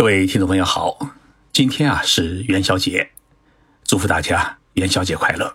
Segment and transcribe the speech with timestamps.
[0.00, 0.98] 各位听众朋友好，
[1.52, 3.10] 今天啊是元宵节，
[3.84, 5.54] 祝福大家元宵节快乐。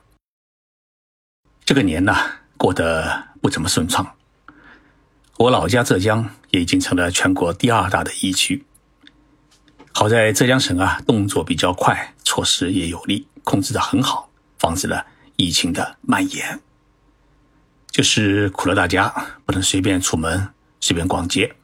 [1.66, 2.16] 这个年呢
[2.56, 4.16] 过得不怎么顺畅，
[5.40, 8.64] 我老家浙江也已经成了全国第二大的疫区。
[9.92, 15.08] 好在浙江省啊动作比较快，措施也有力，控制的很好，防止了
[15.38, 16.60] 疫情的蔓延。
[17.88, 19.12] 就是苦了大家，
[19.44, 21.56] 不能随便出门，随便逛街。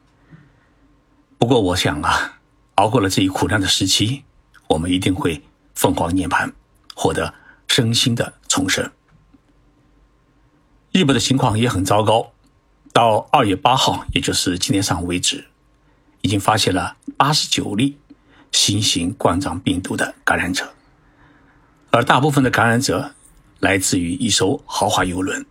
[1.37, 2.39] 不过我想啊。
[2.81, 4.23] 熬过了这一苦难的时期，
[4.67, 5.43] 我们一定会
[5.75, 6.51] 凤凰涅槃，
[6.95, 7.31] 获得
[7.67, 8.91] 身心的重生。
[10.91, 12.31] 日本的情况也很糟糕，
[12.91, 15.45] 到二月八号，也就是今天上午为止，
[16.21, 17.99] 已经发现了八十九例
[18.51, 20.73] 新型冠状病毒的感染者，
[21.91, 23.13] 而大部分的感染者
[23.59, 25.45] 来自于一艘豪华游轮。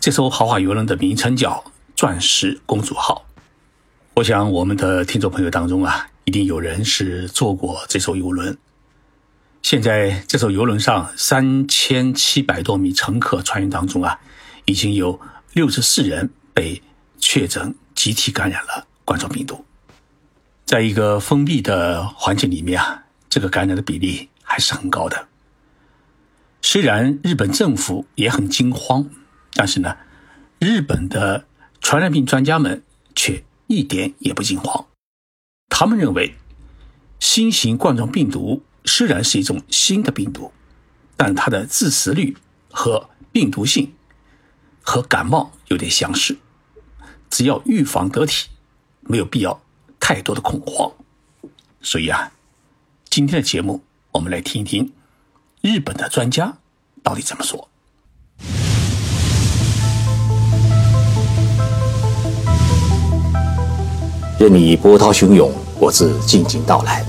[0.00, 1.62] 这艘豪华游轮的名称叫
[1.94, 3.24] “钻石公主号”。
[4.14, 6.08] 我想，我们的听众朋友当中啊。
[6.24, 8.56] 一定有人是坐过这艘游轮。
[9.62, 14.20] 现在这艘游轮上三千七百多名乘客船员当中啊，
[14.66, 15.18] 已经有
[15.52, 16.82] 六十四人被
[17.18, 19.64] 确诊集体感染了冠状病毒。
[20.66, 25.28] 在一个封闭的环境里面啊，这个感染的比例还是很高的。
[26.60, 29.08] 虽然日本政府也很惊慌，
[29.52, 29.96] 但是呢，
[30.58, 31.46] 日本的
[31.80, 32.82] 传染病专家们
[33.14, 34.86] 却一点也不惊慌。
[35.76, 36.36] 他们认为，
[37.18, 40.52] 新型冠状病毒虽然是一种新的病毒，
[41.16, 42.36] 但它的致死率
[42.70, 43.92] 和病毒性
[44.82, 46.38] 和感冒有点相似，
[47.28, 48.50] 只要预防得体，
[49.00, 49.60] 没有必要
[49.98, 50.92] 太多的恐慌。
[51.82, 52.30] 所以啊，
[53.10, 54.92] 今天的节目我们来听一听
[55.60, 56.58] 日本的专家
[57.02, 57.68] 到底怎么说。
[64.38, 65.52] 任你波涛汹涌。
[65.78, 67.04] 我自静静到来。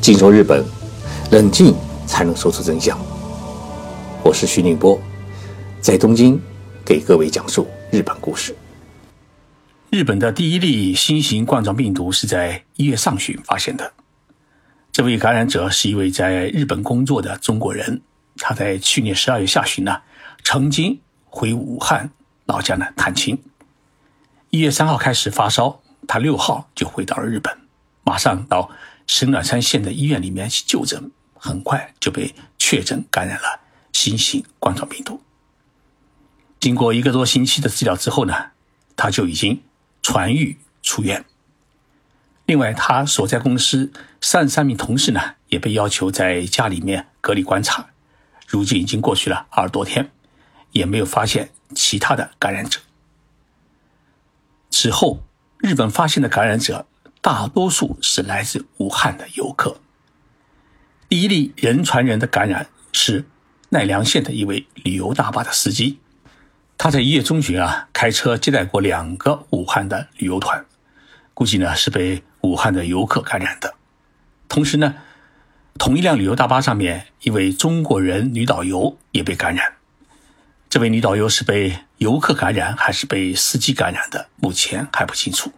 [0.00, 0.64] 静说日本，
[1.30, 1.74] 冷静
[2.06, 2.98] 才能说出真相。
[4.22, 4.98] 我是徐宁波，
[5.80, 6.40] 在东京
[6.84, 8.54] 给各位讲述日本故事。
[9.90, 13.92] 日本的第一例新型冠状病毒是在一月上旬发现的。
[14.92, 18.00] 这位感染者是一位在日本工作的中国人，
[18.36, 19.96] 他在去年十二月下旬呢，
[20.44, 22.10] 曾经回武汉
[22.46, 23.38] 老家呢探亲。
[24.54, 25.80] 一月三号开始发烧。
[26.06, 27.58] 他六号就回到了日本，
[28.04, 28.70] 马上到
[29.04, 33.58] 神奈川县的医院里面去就诊，很快就被确诊感染了
[33.92, 35.20] 新型冠状病毒。
[36.60, 38.52] 经过一个多星期的治疗之后呢，
[38.94, 39.60] 他就已经
[40.04, 41.24] 痊愈出院。
[42.46, 47.88] 另外，他所在公司三十三名同事呢，也被要求在家里面隔离观察。
[48.46, 50.12] 如今已经过去了二十多天，
[50.70, 52.78] 也没有发现其他的感染者。
[54.74, 55.20] 此后。
[55.58, 56.86] 日本发现的感染者
[57.22, 59.78] 大多数是来自武汉的游客。
[61.08, 63.24] 第一例人传人的感染是
[63.70, 66.00] 奈良县的一位旅游大巴的司机，
[66.76, 70.66] 他在一月中旬啊开车接待过两个武汉的旅游团，
[71.32, 73.72] 估计呢是被武汉的游客感染的。
[74.48, 74.96] 同时呢，
[75.78, 79.72] 同一辆旅游大巴上面一位中国人女导游也被感染。
[80.74, 84.26] 这位女导游是被游客感染还是被司机感染的？
[84.34, 85.52] 目前还不清楚。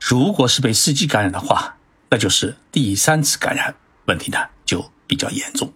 [0.00, 1.76] 如果是被司机感染的话，
[2.08, 5.72] 那就是第三次感染，问题呢就比较严重。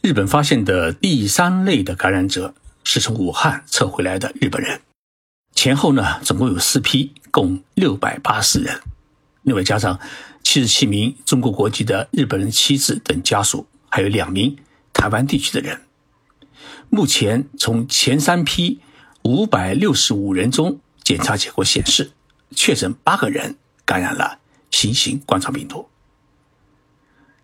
[0.00, 2.52] 日本发现的第三类的感染者
[2.82, 4.80] 是从武汉撤回来的日本人，
[5.54, 8.80] 前后呢总共有四批，共六百八十人。
[9.42, 10.00] 另外加上
[10.42, 14.56] 七十七名中国国籍的日本人妻子等家属，还有两名
[14.92, 15.82] 台湾地区的人。
[16.90, 18.80] 目前，从前三批
[19.22, 22.12] 五百六十五人中，检查结果显示，
[22.56, 24.38] 确诊八个人感染了
[24.70, 25.88] 新型冠状病毒。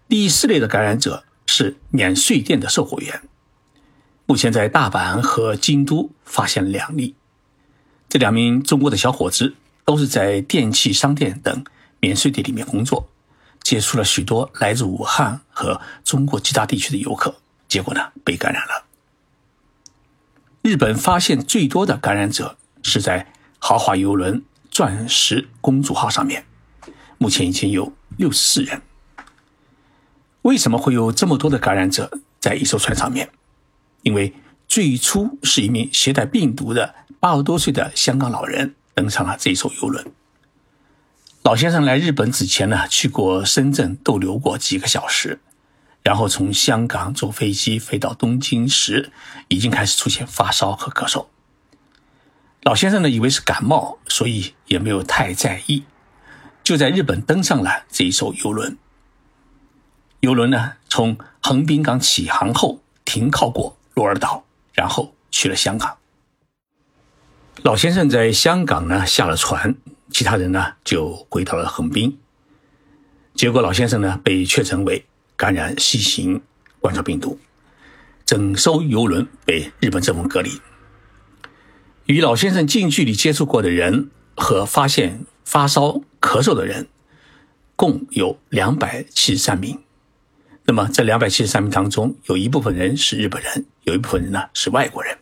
[0.08, 3.22] 第四类的感染者是免税店的售货员，
[4.26, 7.14] 目前在大阪和京都发现两例。
[8.08, 9.54] 这两名中国的小伙子
[9.84, 11.64] 都是在电器商店等
[12.00, 13.08] 免税店里面工作，
[13.62, 17.34] 接触了许多来自武汉和中国其他地区的游客，
[17.68, 18.84] 结果呢被感染了。
[20.64, 26.46] 日本发现最多的感染者是在豪华游轮“钻石公主号”上面，
[27.18, 28.80] 目前已经有六十四人。
[30.40, 33.28] 为什么会有这么多的感染者在一艘船上面？
[34.00, 34.32] 因为
[34.66, 40.10] 最初是一名携带病毒的八十多岁的香港老人登上了这艘游轮。
[41.42, 45.40] 老先生来日本之前呢，去过深圳逗留过几个小时。
[46.04, 49.10] 然后从香港坐飞机飞到东京时，
[49.48, 51.26] 已经开始出现发烧和咳嗽。
[52.62, 55.84] 老先生呢以为是感冒，所以也没有太在意。
[56.62, 58.76] 就在日本登上了这一艘游轮。
[60.20, 65.96] 游轮呢，从横滨港起航后停靠过鹿儿岛，然后去了香港。
[67.62, 69.74] 老先生在香港呢下了船，
[70.10, 72.18] 其他人呢就回到了横滨。
[73.34, 75.04] 结果老先生呢被确诊为
[75.44, 76.40] 感染新型
[76.80, 77.38] 冠状病毒，
[78.24, 80.50] 整艘游轮被日本政府隔离。
[82.06, 86.86] 与老先生近距离接触过的人和发现发烧、咳嗽的人，
[87.76, 89.82] 共有两百七十三名。
[90.64, 95.18] 那么这两百七十三名当中，有一部分人是日本人，有一部分人呢是外国人。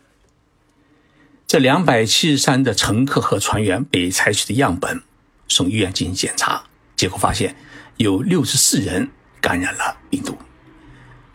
[1.45, 5.01] 这两百七十三的乘客和船员被采取的样本
[5.49, 6.63] 送医院进行检查，
[6.95, 7.57] 结果发现
[7.97, 9.09] 有六十四人
[9.43, 10.37] 感染了病毒。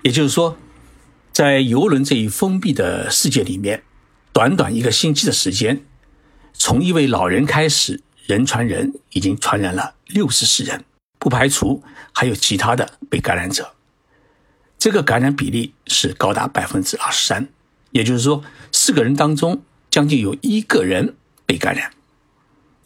[0.03, 0.57] 也就是说，
[1.31, 3.83] 在游轮这一封闭的世界里面，
[4.33, 5.85] 短短一个星期的时间，
[6.55, 10.87] 从一位老人开始，人传人，已经传染了六十四人，
[11.19, 11.83] 不排除
[12.15, 13.75] 还有其他的被感染者。
[14.79, 17.49] 这个感染比例是高达百分之二十三，
[17.91, 21.91] 也就是说，四个人当中将近有一个人被感染。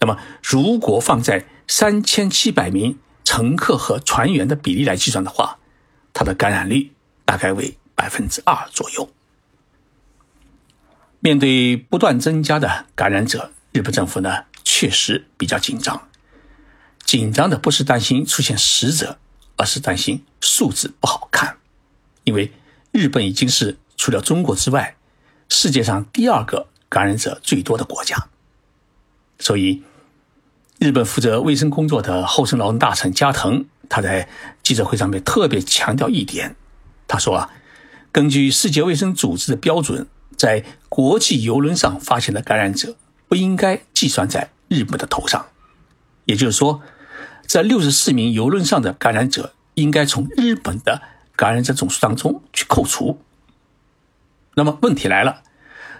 [0.00, 2.98] 那么，如果放在三千七百名
[3.32, 5.58] 乘客和船员的比例来计算的话，
[6.12, 6.92] 它的感染率
[7.24, 9.10] 大概为百分之二左右。
[11.20, 16.10] 面对不断增加的感染者，日本政府呢确实比较紧张。
[17.06, 19.18] 紧张的不是担心出现死者，
[19.56, 21.56] 而是担心数字不好看。
[22.24, 22.52] 因为
[22.90, 24.94] 日本已经是除了中国之外，
[25.48, 28.28] 世界上第二个感染者最多的国家，
[29.38, 29.82] 所以
[30.82, 34.28] 日本负责卫生工作的厚生劳动大臣加藤他在
[34.64, 36.56] 记者会上面特别强调一点，
[37.06, 37.50] 他说啊，
[38.10, 42.96] 根据世界卫生组织的标准，在国际游轮上发现的感染者
[43.28, 45.46] 不应该计算在日本的头上，
[46.24, 46.82] 也就是说，
[47.46, 51.00] 这六十四名游轮上的感染者应该从日本的。
[51.36, 53.20] 感染者总数当中去扣除，
[54.54, 55.42] 那么问题来了，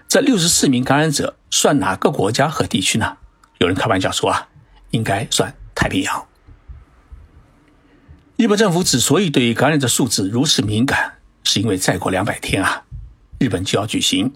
[0.07, 3.17] 这六十四名感染者算哪个国家和地区呢？
[3.57, 4.49] 有人开玩笑说啊，
[4.93, 6.27] 应该算太平洋。
[8.37, 12.83] 日本政府之所以对感染者数字如此敏感，是因为再过两百天啊，
[13.39, 14.33] 日本就要举行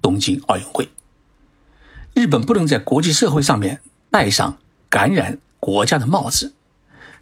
[0.00, 0.88] 东京奥运会，
[2.14, 4.58] 日本不能在国际社会上面戴上
[4.90, 6.54] 感染国家的帽子，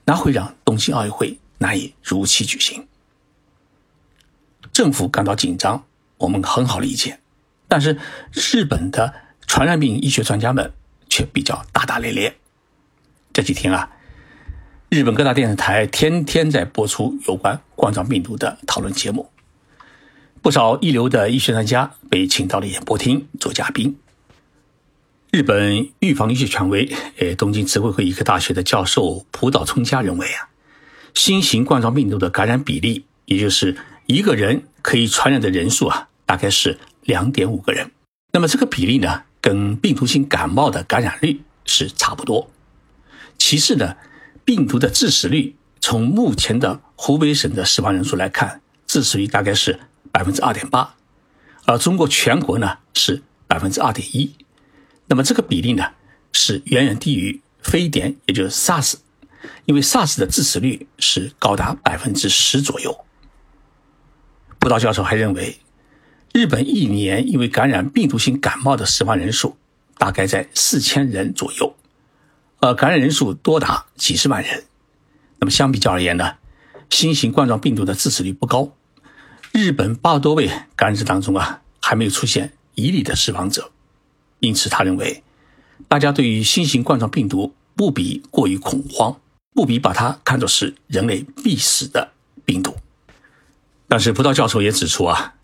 [0.04, 2.86] 那会让东京奥运会难以如期举行。
[4.72, 5.84] 政府感到紧张，
[6.16, 7.18] 我们很好理解，
[7.68, 7.98] 但是
[8.32, 9.12] 日本的
[9.46, 10.72] 传染病医学专家们
[11.08, 12.36] 却比较大大咧咧。
[13.40, 13.88] 这几天啊，
[14.90, 19.30] 日本各大电视台天天在播出有关冠状病毒的讨论节目，
[20.42, 23.98] 不少一流的医学专家被请到了演播厅做嘉宾。
[25.30, 30.50] 日本预防医学权威，呃，东京慈惠会医科大学的教授浦岛聪家认为啊，
[31.14, 37.90] 新型冠状病毒的感染比例，也就是一个人可以传染的人数啊，大概是两点五个人。
[38.34, 42.50] 那么这个比例呢，跟病毒性感冒的感染率是差不多。
[43.40, 43.96] 其次呢，
[44.44, 49.80] 病毒的致死率，从目前的湖北省的死亡人数来看，致死率大概是
[50.12, 50.94] 百分之二点八，
[51.64, 54.36] 而中国全国呢是百分之二点一。
[55.06, 55.84] 那么这个比例呢，
[56.32, 58.96] 是远远低于非典，也就是 SARS，
[59.64, 63.04] 因为 SARS 的致死率是高达百分之十左右。
[64.58, 65.58] 布道教授还认为，
[66.34, 69.56] 日本一年因为感染病毒性感冒的死亡人数
[69.96, 71.74] 大概在四千人左右，
[72.60, 74.64] 呃感染人数多达几十万人。
[75.38, 76.34] 那么相比较而言呢，
[76.90, 78.72] 新型冠状病毒的致死率不高。
[79.52, 83.72] 日本八十多位感染者当中啊，还没有出现一例的死亡者。
[84.38, 85.22] 因此，他认为
[85.88, 89.16] 大家对于新型冠状病毒不必过于恐慌，
[89.54, 92.12] 不必把它看作是人类必死的
[92.44, 92.76] 病毒。
[93.88, 95.34] 但是，葡萄教授也指出啊，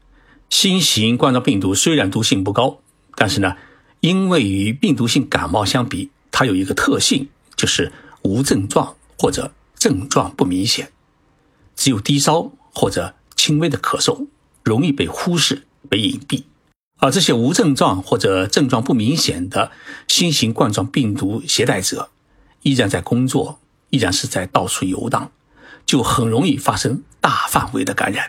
[0.48, 2.78] 新型冠状病毒虽然毒性不高，
[3.16, 3.56] 但是呢，
[4.00, 7.90] 因为与病毒性感冒相比，它有一个特性，就是
[8.20, 10.92] 无症状或者症状不明显，
[11.74, 14.26] 只有低烧或者轻微的咳嗽，
[14.62, 16.42] 容易被忽视、被隐蔽。
[17.00, 19.72] 而这些无症状或者症状不明显的
[20.06, 22.10] 新型冠状病毒携带者，
[22.60, 25.32] 依然在工作，依然是在到处游荡。
[25.86, 28.28] 就很容易发生大范围的感染。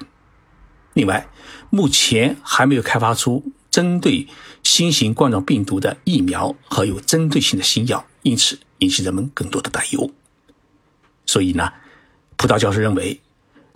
[0.94, 1.28] 另外，
[1.70, 4.26] 目前还没有开发出针对
[4.64, 10.10] 新型冠状病毒的疫苗和有针对性的新药，因此引起人们更多的担忧。
[11.28, 11.72] 所以呢，
[12.38, 13.22] 葡萄教授认为，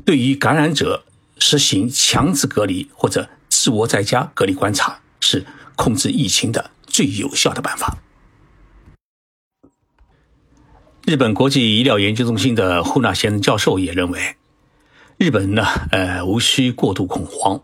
[0.03, 1.05] 对于感染者
[1.38, 8.00] 实行强制隔离或者自我在家隔离观察，是控制疫情的最有效的办法。
[11.05, 14.36] 日本国际医疗研究中心的胡纳先生教授也认为，
[15.20, 17.62] 日本人呢，呃，无需过度恐慌。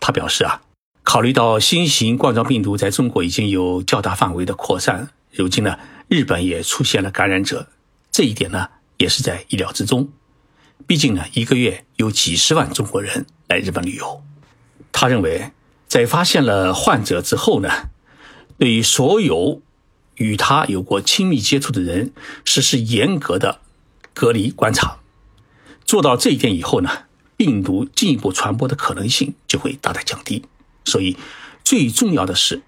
[0.00, 0.62] 他表示啊，
[1.04, 7.68] 考虑到新型冠状病毒在中国已经有较大范围的扩散，如今呢，日本也出现了感染者，
[8.10, 10.08] 这一点呢，也是在意料之中。
[10.86, 14.22] 毕竟呢，一个月有几十万中国人来日本旅游。
[14.92, 15.52] 他认为，
[15.86, 17.68] 在发现了患者之后呢，
[18.58, 19.60] 对于所有
[20.16, 22.12] 与他有过亲密接触的人
[22.46, 23.60] 实施严格的
[24.14, 24.98] 隔离观察。
[25.84, 26.90] 做到这一点以后呢，
[27.36, 30.44] 病毒进一步传播的可能性就会大大降低。
[30.84, 31.16] 所以，
[31.64, 32.62] 最重要的是，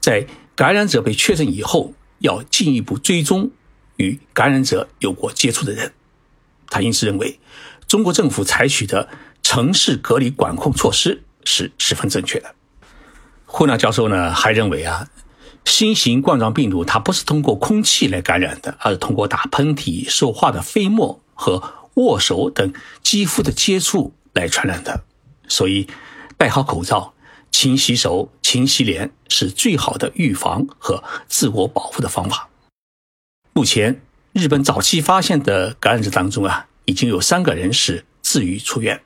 [0.00, 3.50] 在感染者被确诊以后，要进一步追踪
[3.96, 5.92] 与感染者有过接触的人。
[6.68, 7.38] 他因此认为，
[7.86, 9.08] 中国政府采取的
[9.42, 12.54] 城市隔离管控措施是十分正确的。
[13.44, 15.08] 胡纳教授呢还认为啊，
[15.64, 21.62] 新型冠状病毒它不是通过空气来感染的，而是通过打喷嚏、说话的飞沫和
[21.94, 25.02] 握手等肌肤的接触来传染的。
[25.48, 25.88] 所以，
[26.36, 27.12] 戴好口罩、
[27.50, 32.48] 勤洗手、勤洗脸是最好的预防和自我保护的方法。
[33.52, 34.02] 目前。
[34.32, 39.02] 日本早期发现的感染者当中啊，已经有三个人是治愈出院，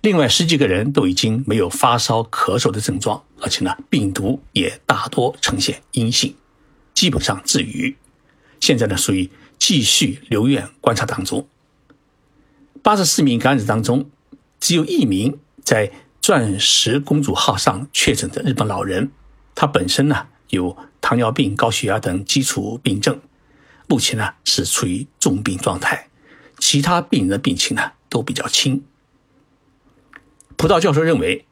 [0.00, 6.34] 另外十几个人都已经没有发烧、咳嗽的症状，而且呢，病毒也大多呈现阴性，
[6.94, 7.96] 基本上治愈。
[8.58, 11.46] 现在呢，属于继续留院观察当中。
[12.82, 14.10] 八十四名感染者当中，
[14.58, 15.92] 只有一名在
[16.26, 19.10] 钻石公主号上确诊的日本老人，
[19.54, 23.20] 他本身呢有糖尿病、高血压等基础病症。
[23.88, 26.08] 目前呢是处于重病状态，
[26.58, 28.82] 其他病人的病情呢都比较轻。
[30.56, 31.44] 葡萄教授认为，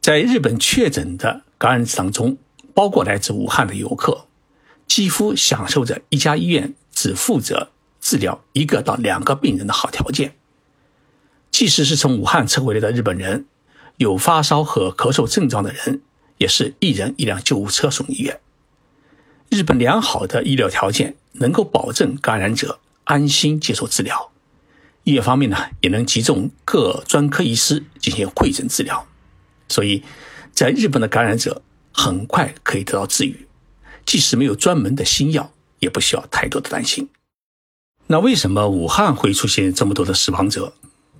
[0.00, 2.38] 在日本确诊的感染者当中，
[2.72, 4.28] 包括来自武汉的游客，
[4.86, 10.36] 几乎享受着一家医院只负责治疗一个到两个病人的好条件。
[11.50, 13.46] 即使是从武汉撤回来的日本人，
[13.98, 16.00] 有发烧和咳嗽症状的人，
[16.38, 18.40] 也是一人一辆救护车送医院。
[19.50, 24.30] 日本良好的医疗条件能够保证感染者安心接受治疗，
[25.04, 29.06] 医院方面呢也能集中各专科医师进行会诊治疗，
[29.68, 30.02] 所以，
[30.52, 31.62] 在日本的感染者
[31.92, 33.46] 很快可以得到治愈，
[34.06, 37.08] 即使没有专门的新药，也不需要太多的担心。
[38.06, 40.72] 那为什么武汉会出现这么多的死亡者？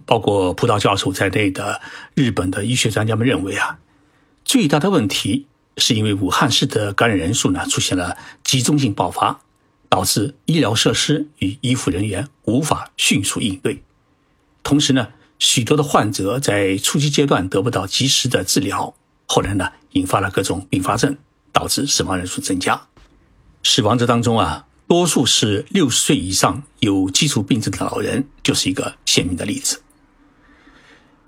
[0.09, 1.81] 包括葡萄教授在内的
[2.15, 3.79] 日本的医学专家们认为啊，
[4.45, 5.47] 最大的问题。
[5.81, 9.39] 是因为武汉市的感染人数呢出现了集中性爆发，
[9.89, 13.81] 导致医疗设施与医护人员无法迅速应对。
[14.65, 15.07] 同时呢，
[15.39, 18.93] 许多的患者在初期阶段得不到及时的治疗，
[19.27, 21.17] 后来呢引发了各种并发症，
[21.53, 22.89] 导致死亡人数增加。
[23.63, 29.81] 死亡者当中啊，多数是六十岁以上有基础病症的老人，就是一个鲜明的例子。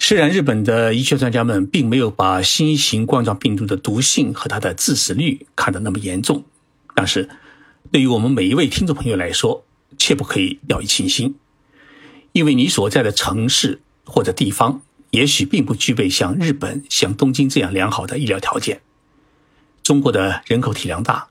[0.02, 6.42] 虽然日本的医学专家们并没有把新型冠状病毒的毒性和它的致死率看得那么严重，
[6.94, 7.28] 但是
[7.92, 9.62] 对于我们每一位听众朋友来说，
[9.98, 11.36] 切不可以掉以轻心，
[12.32, 14.80] 因为你所在的城市或者地方
[15.10, 18.80] 也许并不具备像日本、像东京这样良好的医疗条件。
[19.82, 21.28] 中国的人口体量大，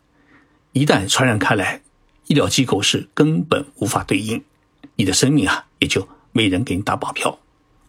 [0.73, 1.81] 一旦传染开来，
[2.27, 4.43] 医疗机构是根本无法对应，
[4.95, 7.39] 你的生命啊也就没人给你打保票。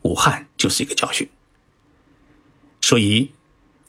[0.02, 1.26] 武汉就是一个教训，
[2.83, 3.31] 所以，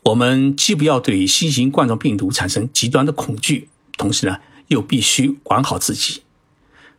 [0.04, 4.38] 我们既不要对新型冠状病毒产生极端的恐惧，同时呢，
[4.70, 6.24] 又必须管好自己。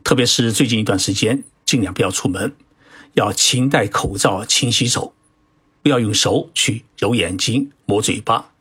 [0.05, 2.55] 特别是最近一段时间，尽量不要出门，
[3.15, 5.15] 要勤戴口罩、勤洗手，
[5.83, 8.53] 不要用手去揉眼睛、抹嘴巴，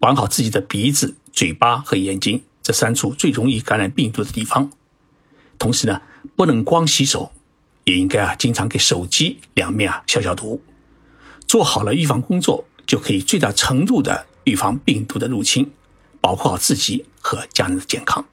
[0.00, 4.72] 管好自己的鼻子、嘴巴和眼睛这三处最容易感染病毒的地方。
[5.58, 6.00] 同时呢，
[6.34, 7.32] 不能光洗手。
[7.84, 10.60] 也应该啊，经常给手机两面啊消消毒，
[11.46, 15.70] 做好了预防工作，就可以最大程度的预防病毒的入侵，
[16.20, 18.24] 保护好自己和家人的健康。